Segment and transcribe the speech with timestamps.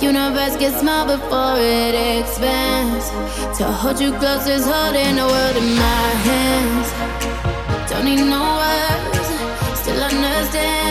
[0.00, 3.10] Universe gets small before it expands.
[3.58, 7.90] To hold you close is holding the world in my hands.
[7.90, 10.87] Don't need no words, still understand.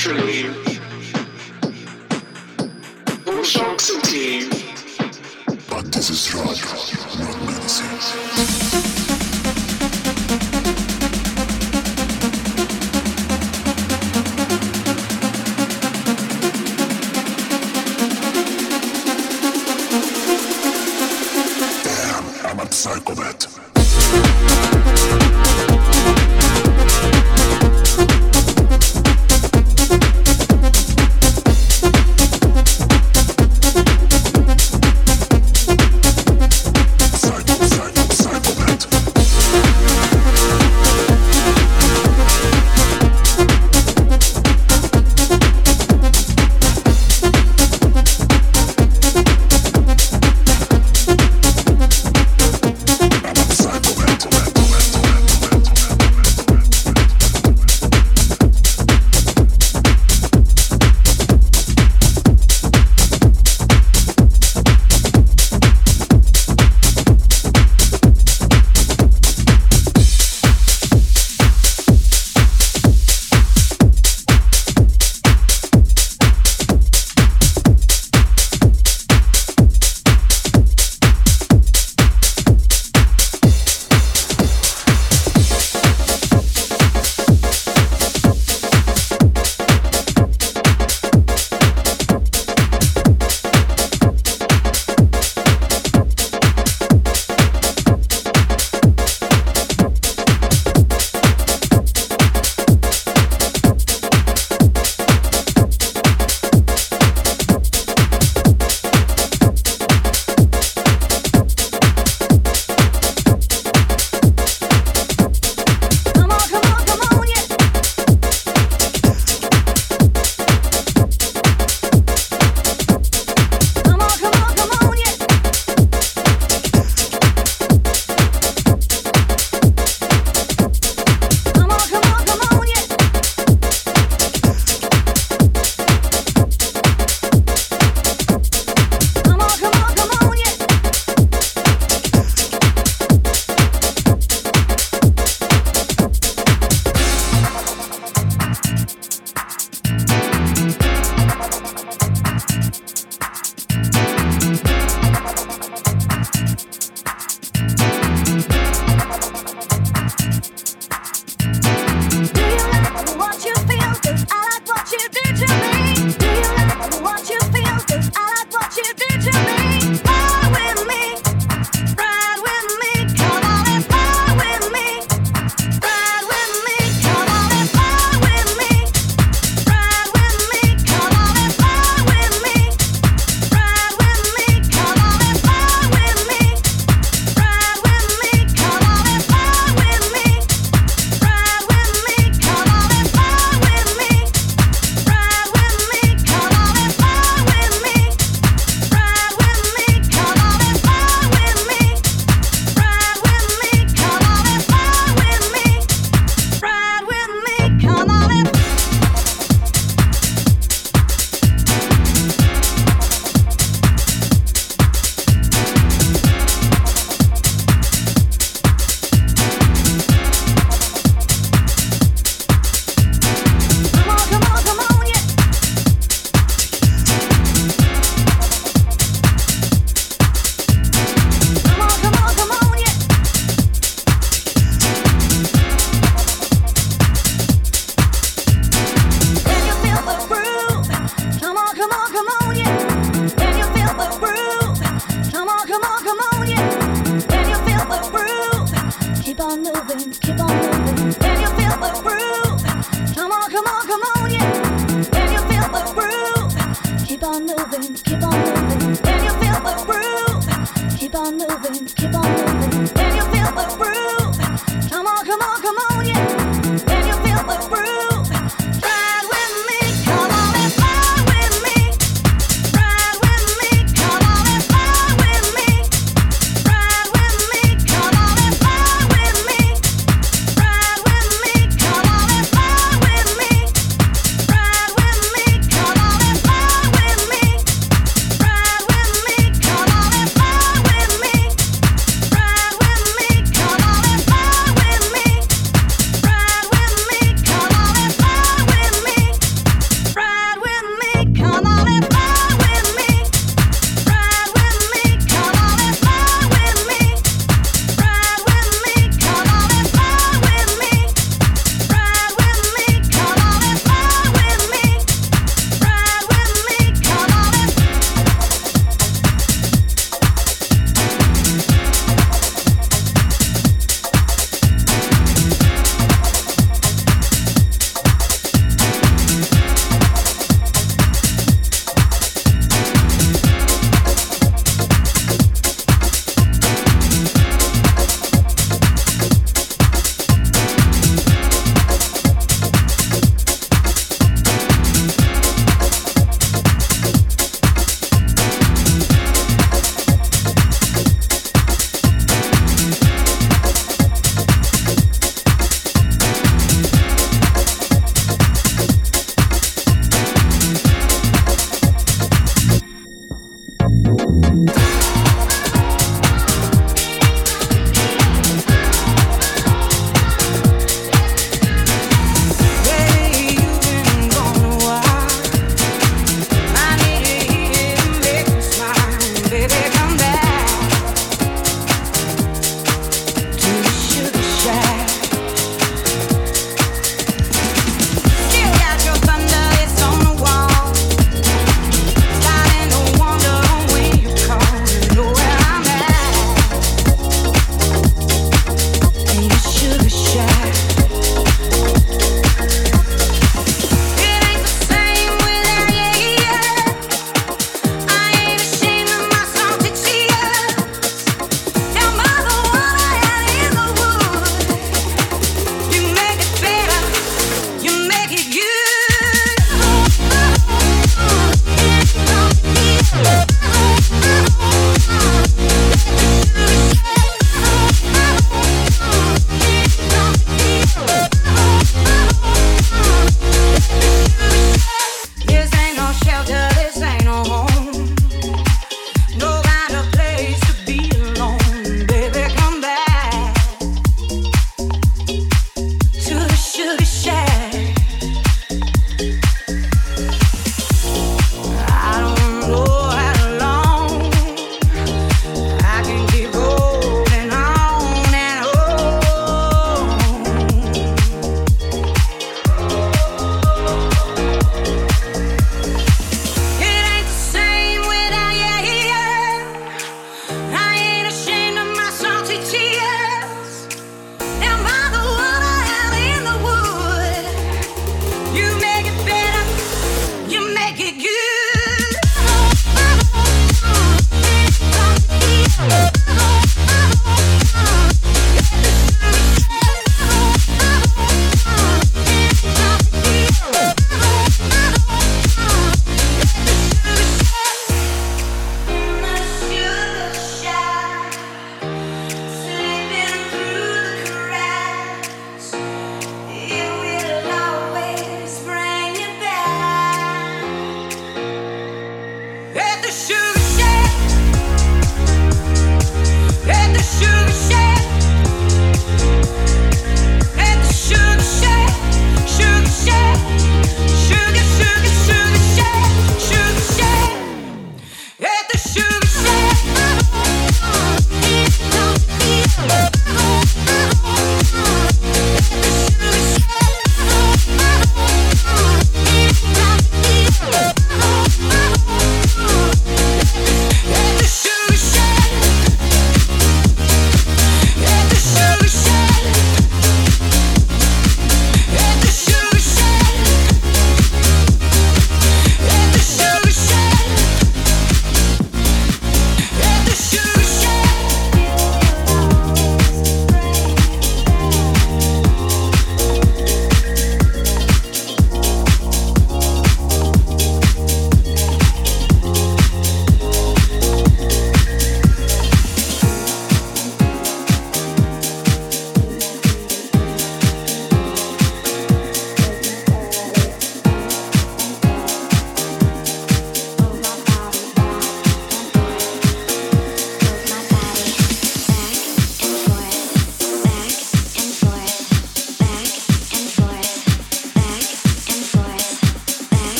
[0.00, 0.46] truly
[3.26, 4.48] or shocks a team.
[5.68, 8.99] But this is right, not medicine.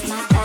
[0.00, 0.37] with my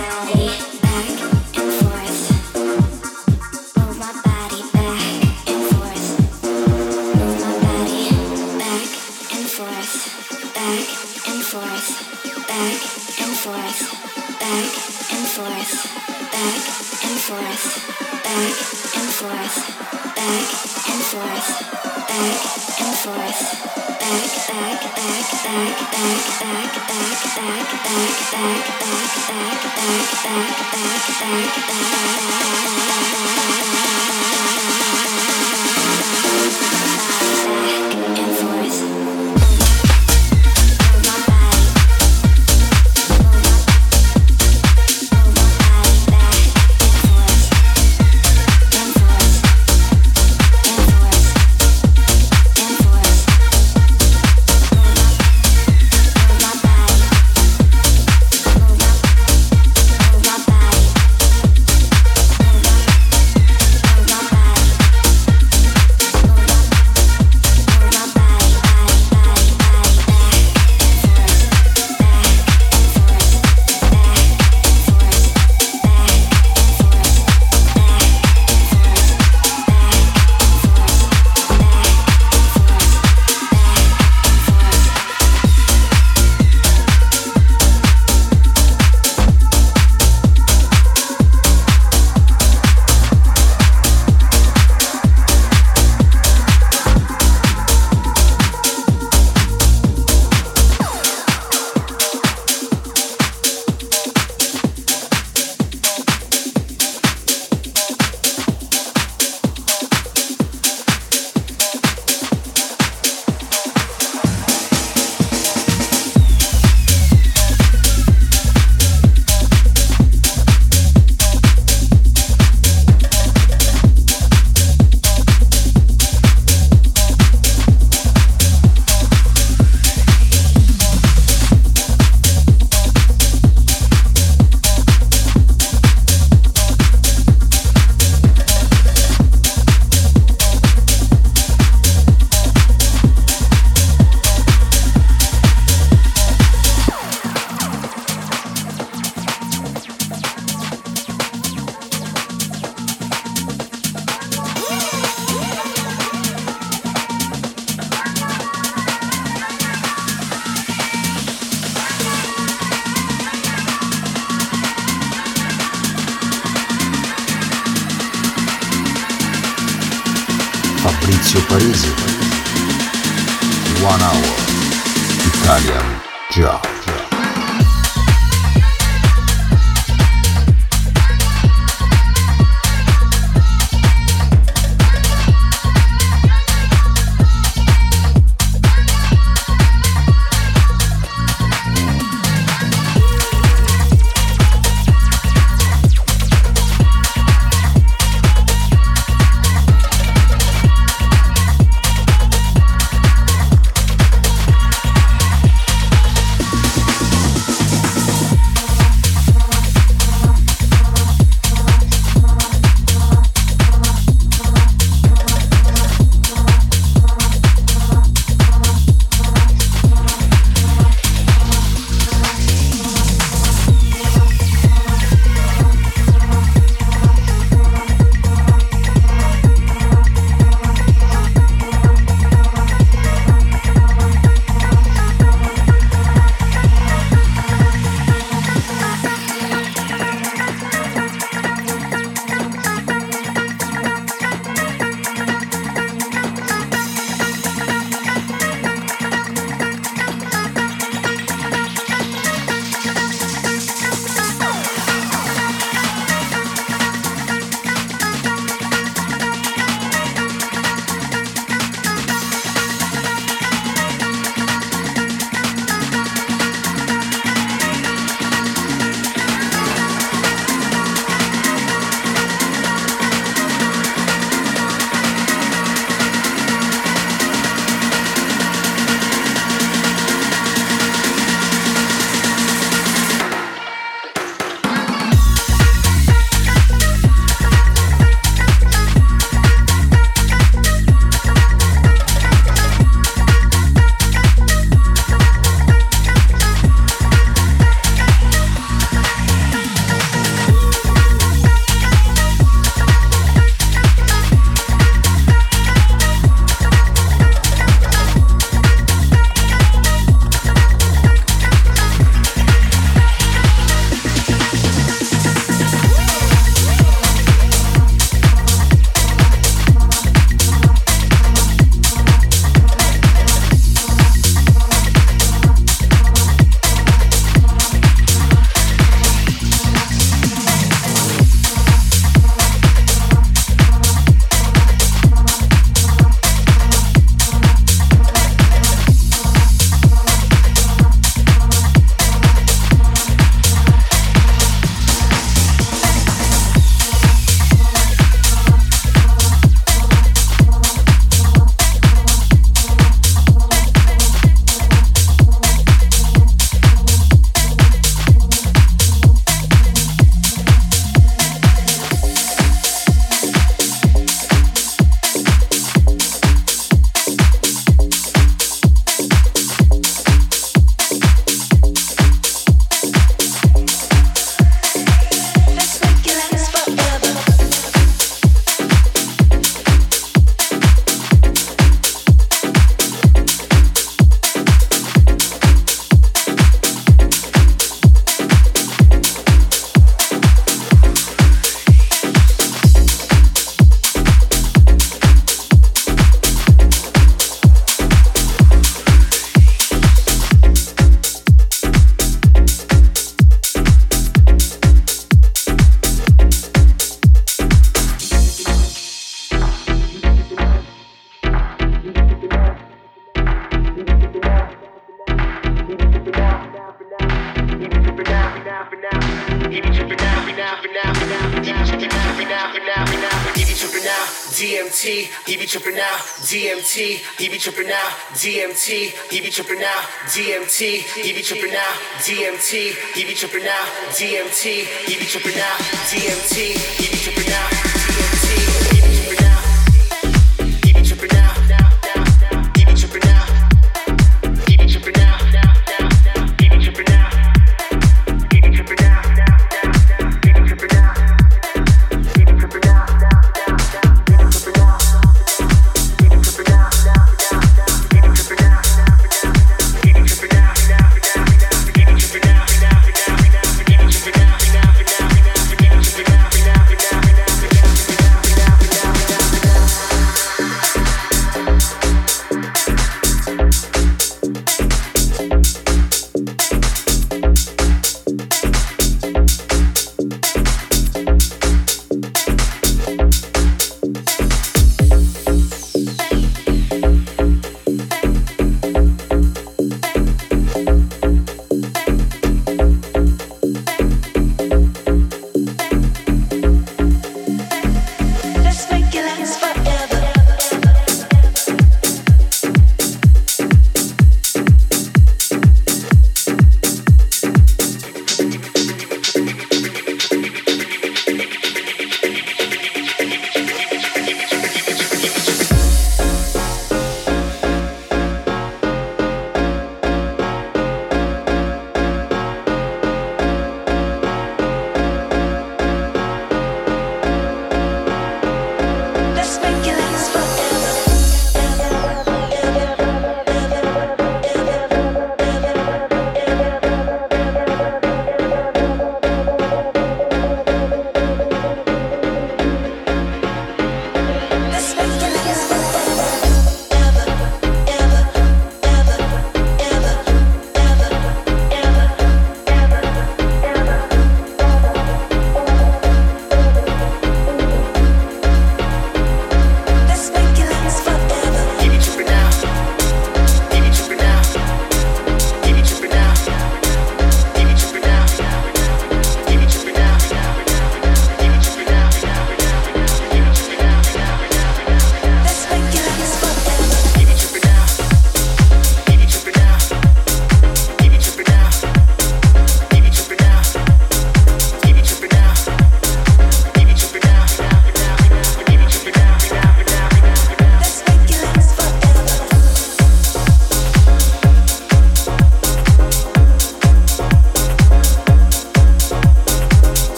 [428.64, 429.82] DMT, he be tripping now.
[430.06, 430.60] DMT,
[431.04, 431.74] he be tripping now.
[432.00, 433.66] DMT, he be tripping now.
[433.90, 435.58] DMT, he be tripping now.
[435.92, 436.36] DMT,
[436.80, 437.50] he be tripping now.
[437.50, 438.63] DMT,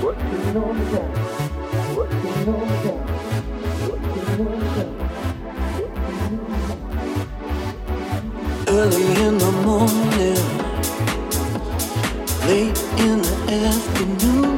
[0.00, 1.14] what do you Working on the ground.
[1.96, 3.04] Working on the ground.
[3.88, 4.96] Working you know, ground.
[8.68, 10.42] Early in the morning,
[12.46, 13.34] late in the
[13.66, 14.52] afternoon,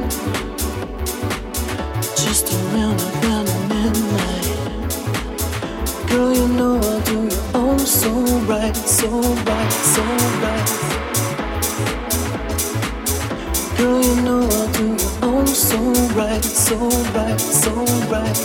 [2.15, 4.47] just around about midnight.
[6.09, 8.11] Girl, you know I do you oh so
[8.47, 10.03] right, so right, so
[10.43, 11.10] right.
[13.81, 14.93] Girl, you know I'll do.
[14.93, 15.79] It oh so
[16.13, 16.77] right, so
[17.17, 17.73] right, so
[18.13, 18.37] right.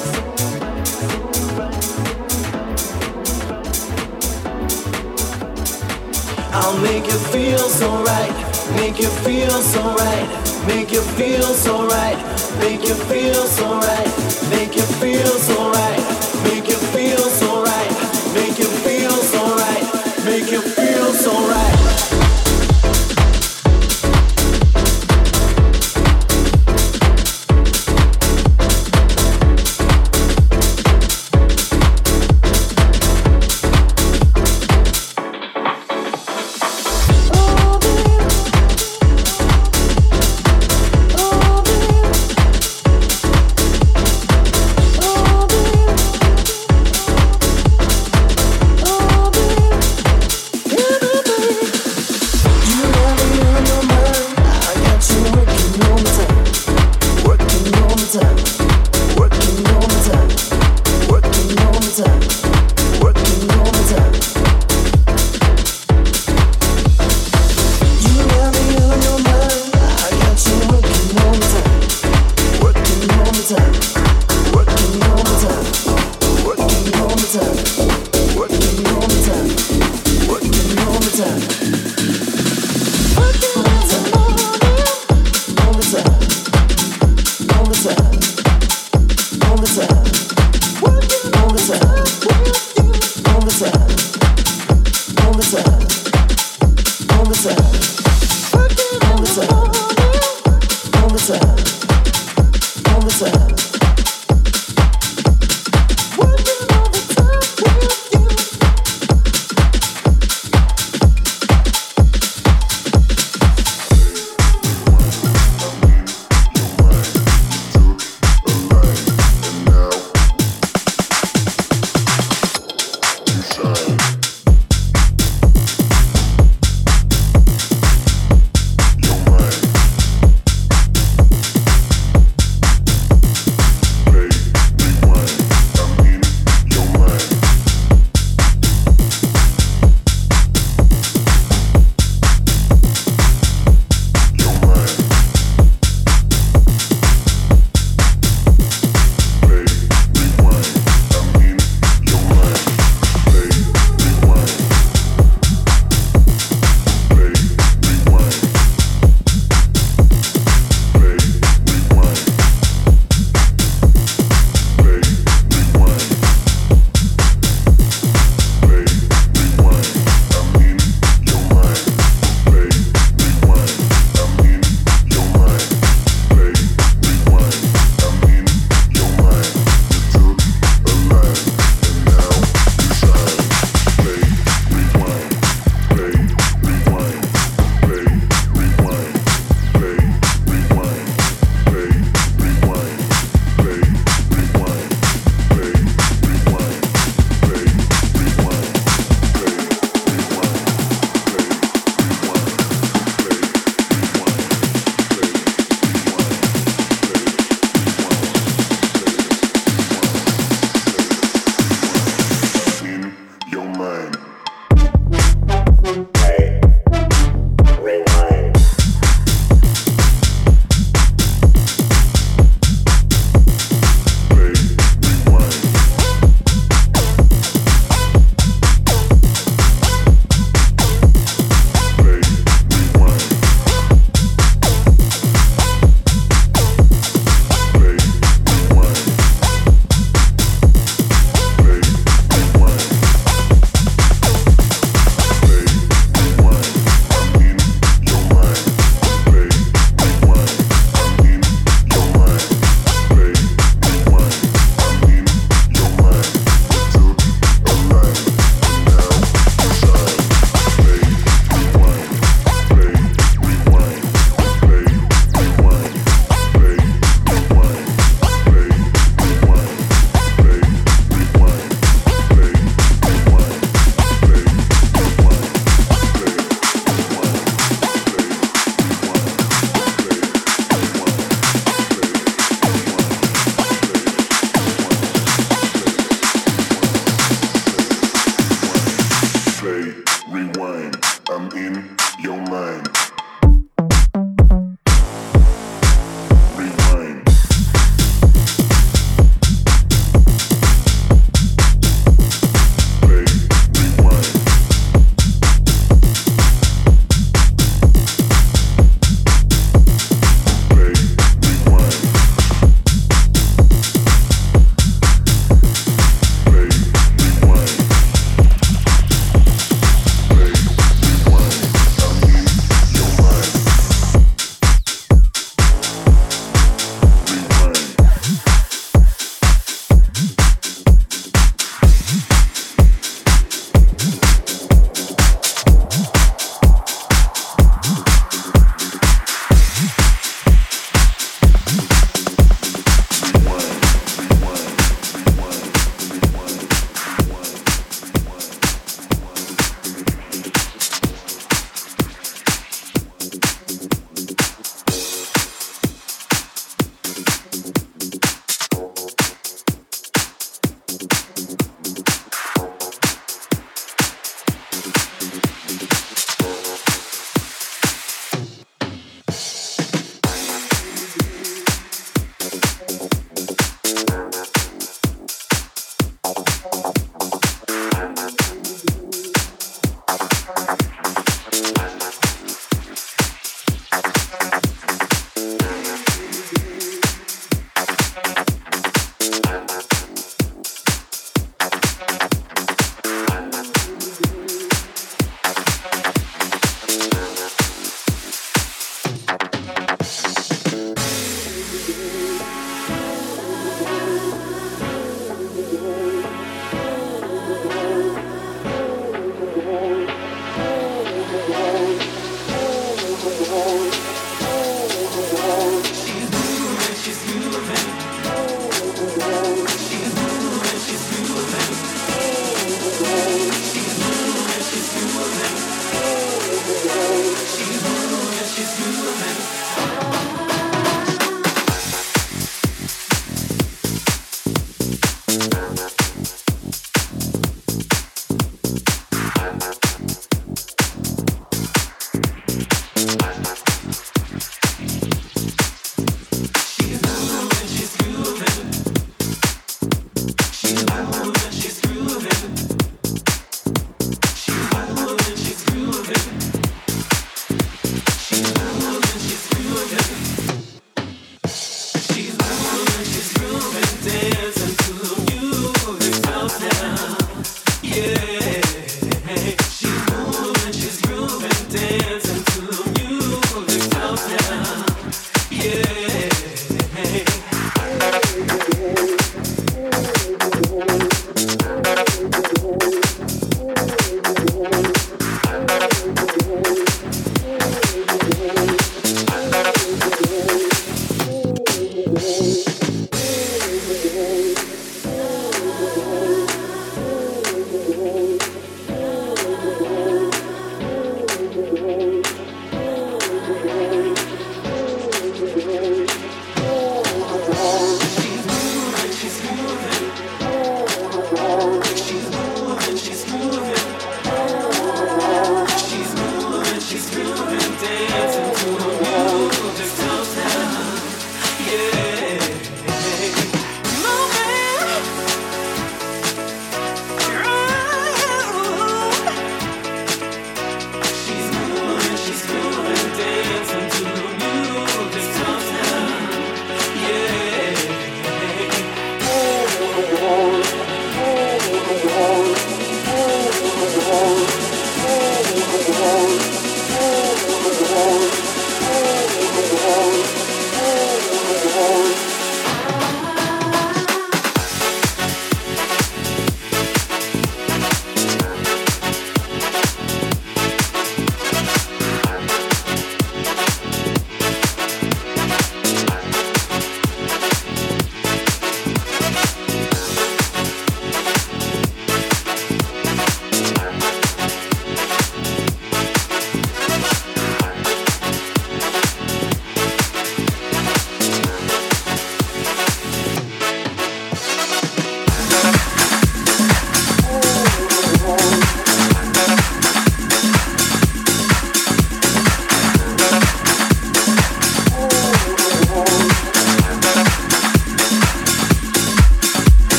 [6.54, 8.32] I'll make you feel so right,
[8.76, 12.16] make you feel so right, make you feel so right,
[12.58, 14.08] make you feel so right,
[14.48, 17.05] make you feel so right, make you feel.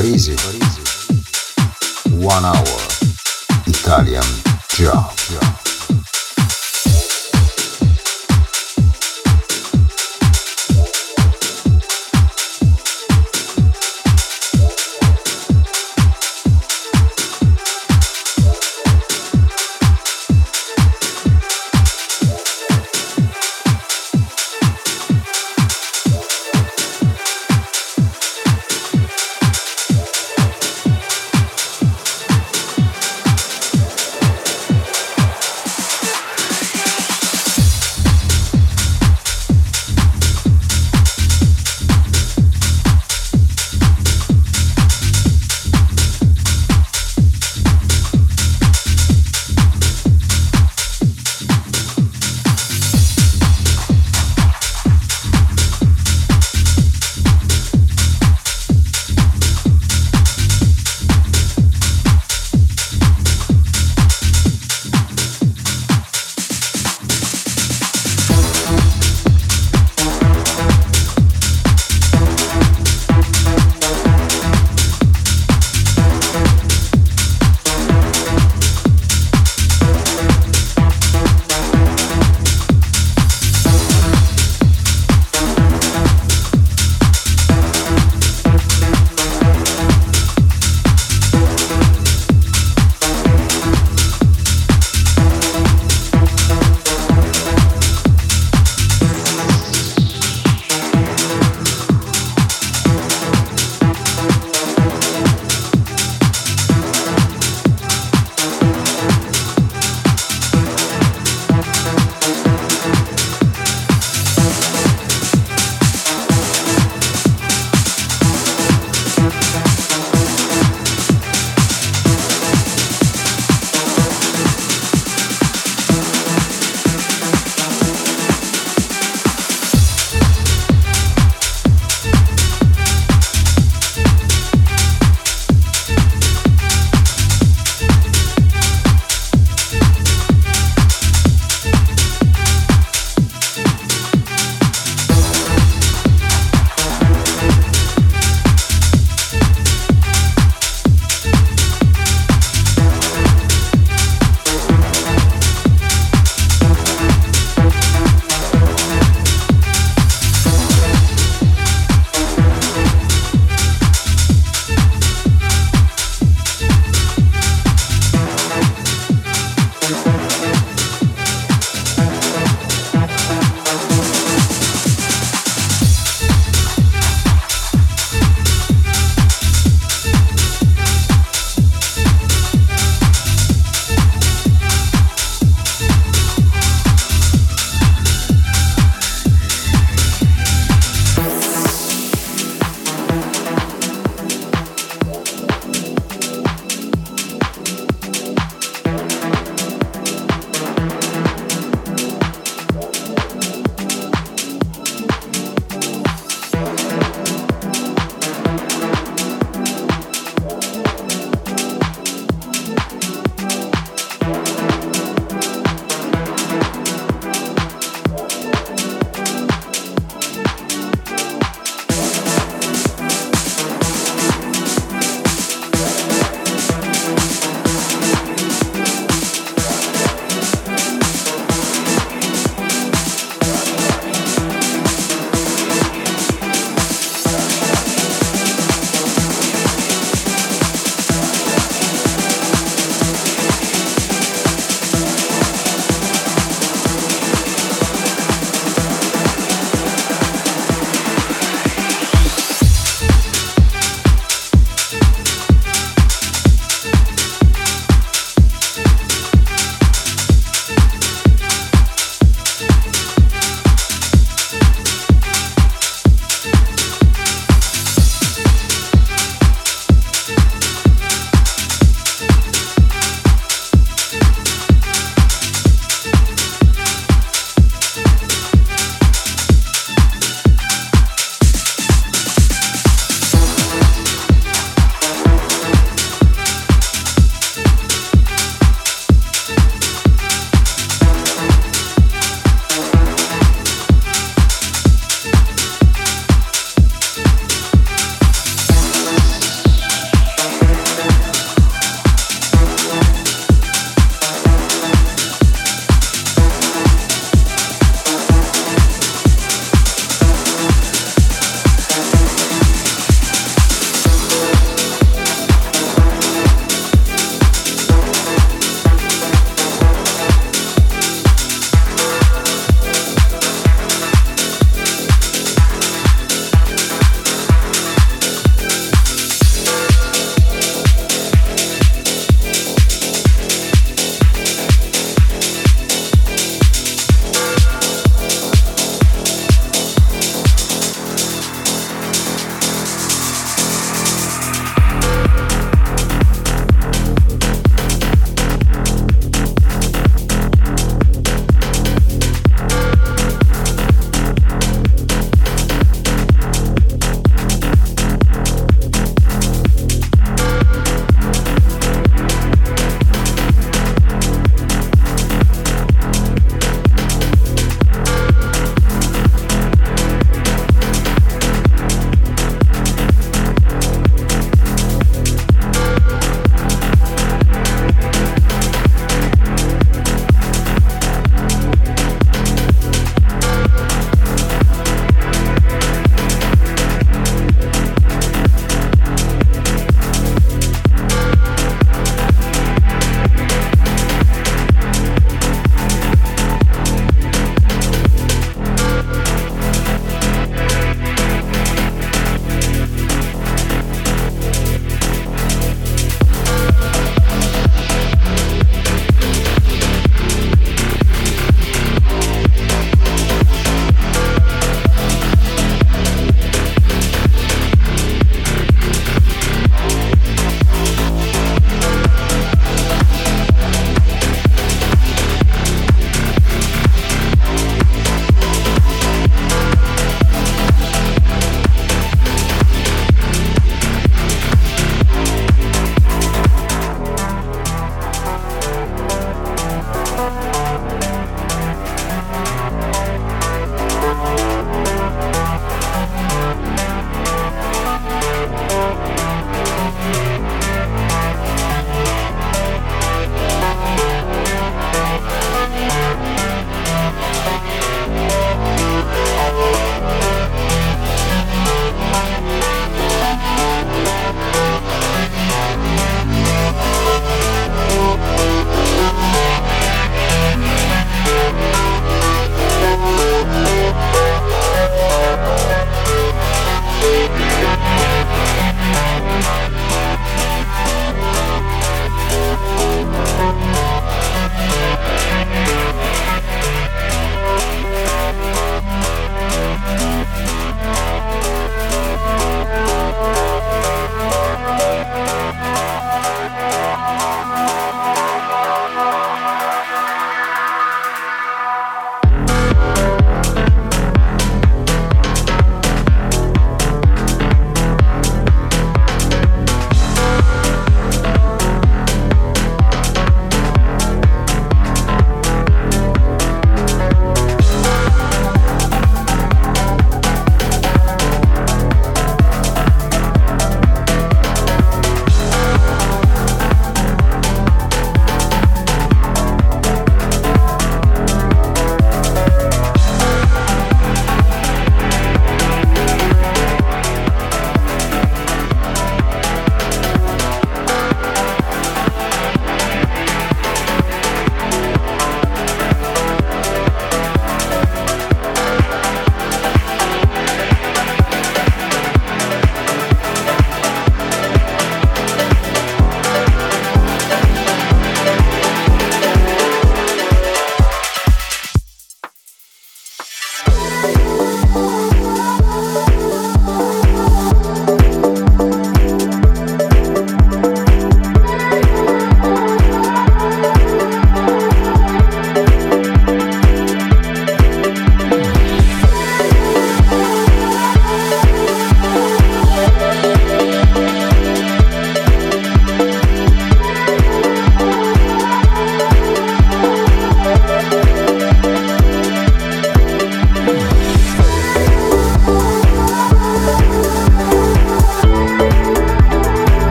[0.00, 0.49] Fabrizio